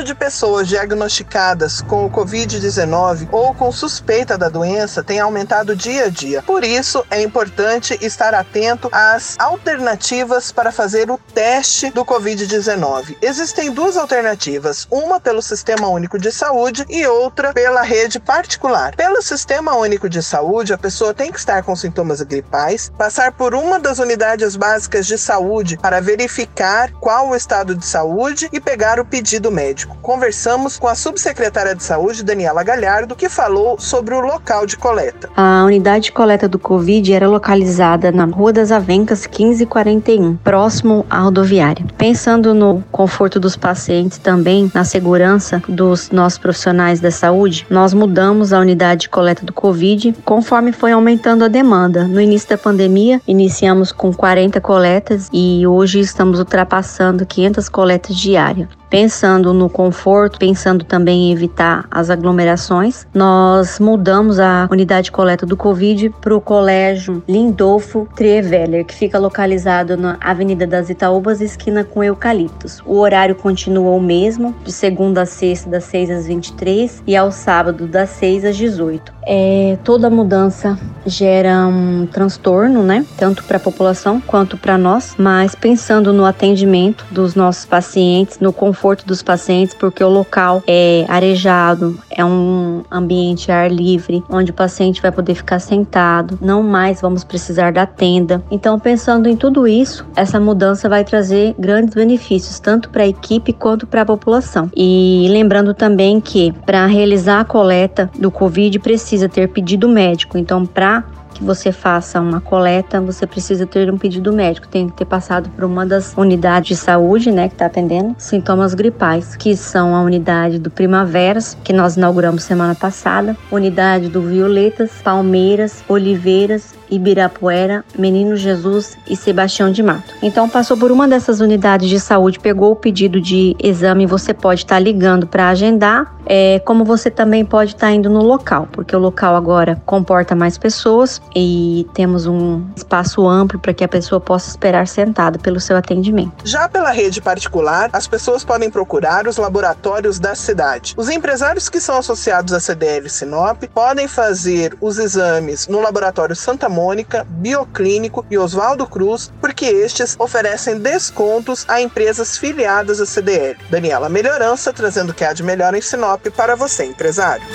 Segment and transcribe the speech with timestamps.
[0.00, 6.04] Número de pessoas diagnosticadas com o Covid-19 ou com suspeita da doença tem aumentado dia
[6.04, 6.42] a dia.
[6.42, 13.16] Por isso, é importante estar atento às alternativas para fazer o teste do Covid-19.
[13.20, 18.96] Existem duas alternativas, uma pelo Sistema Único de Saúde e outra pela rede particular.
[18.96, 23.54] Pelo Sistema Único de Saúde, a pessoa tem que estar com sintomas gripais, passar por
[23.54, 28.98] uma das unidades básicas de saúde para verificar qual o estado de saúde e pegar
[28.98, 29.90] o pedido médico.
[30.02, 35.28] Conversamos com a subsecretária de Saúde, Daniela Galhardo, que falou sobre o local de coleta.
[35.36, 41.20] A unidade de coleta do Covid era localizada na Rua das Avencas 1541, próximo à
[41.20, 41.84] rodoviária.
[41.98, 48.52] Pensando no conforto dos pacientes também, na segurança dos nossos profissionais da saúde, nós mudamos
[48.52, 52.04] a unidade de coleta do Covid conforme foi aumentando a demanda.
[52.04, 58.79] No início da pandemia, iniciamos com 40 coletas e hoje estamos ultrapassando 500 coletas diárias
[58.90, 65.46] pensando no conforto, pensando também em evitar as aglomerações, nós mudamos a unidade de coleta
[65.46, 71.84] do Covid para o Colégio Lindolfo Trieveller, que fica localizado na Avenida das Itaúbas, esquina
[71.84, 72.82] com Eucaliptos.
[72.84, 77.30] O horário continua o mesmo, de segunda a sexta, das 6 às 23 e ao
[77.30, 79.19] sábado, das 6 às 18.
[79.32, 80.76] É, toda mudança
[81.06, 83.06] gera um transtorno, né?
[83.16, 88.52] Tanto para a população quanto para nós, mas pensando no atendimento dos nossos pacientes, no
[88.52, 92.59] conforto dos pacientes, porque o local é arejado, é um
[92.90, 97.86] ambiente ar livre, onde o paciente vai poder ficar sentado, não mais vamos precisar da
[97.86, 98.42] tenda.
[98.50, 103.52] Então, pensando em tudo isso, essa mudança vai trazer grandes benefícios, tanto para a equipe
[103.52, 104.70] quanto para a população.
[104.76, 110.38] E lembrando também que para realizar a coleta do Covid precisa ter pedido médico.
[110.38, 111.04] Então, para
[111.34, 114.68] que você faça uma coleta, você precisa ter um pedido médico.
[114.68, 118.74] Tem que ter passado por uma das unidades de saúde, né, que está atendendo sintomas
[118.74, 124.90] gripais, que são a unidade do Primaveras, que nós inauguramos semana passada, unidade do Violetas,
[125.02, 130.14] Palmeiras, Oliveiras Ibirapuera, Menino Jesus e Sebastião de Mato.
[130.22, 134.62] Então passou por uma dessas unidades de saúde, pegou o pedido de exame, você pode
[134.62, 138.68] estar tá ligando para agendar, é, como você também pode estar tá indo no local,
[138.70, 143.88] porque o local agora comporta mais pessoas e temos um espaço amplo para que a
[143.88, 146.44] pessoa possa esperar sentada pelo seu atendimento.
[146.44, 150.94] Já pela rede particular, as pessoas podem procurar os laboratórios da cidade.
[150.96, 156.68] Os empresários que são associados à CDL Sinop podem fazer os exames no laboratório Santa
[156.68, 163.58] Mônica, Bioclínico e Oswaldo Cruz, porque estes oferecem descontos a empresas filiadas à CDL.
[163.68, 167.46] Daniela Melhorança trazendo o que há de melhor em Sinop para você, empresário.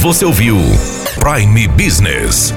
[0.00, 0.56] Você ouviu
[1.18, 2.52] Prime Business.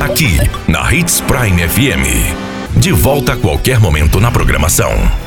[0.00, 0.38] Aqui,
[0.68, 2.76] na Hits Prime FM.
[2.76, 5.25] De volta a qualquer momento na programação.